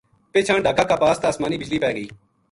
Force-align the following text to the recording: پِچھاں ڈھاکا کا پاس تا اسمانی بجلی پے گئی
پِچھاں 0.31 0.59
ڈھاکا 0.65 0.83
کا 0.89 0.95
پاس 1.01 1.17
تا 1.21 1.27
اسمانی 1.33 1.57
بجلی 1.61 1.77
پے 1.83 1.89
گئی 1.95 2.07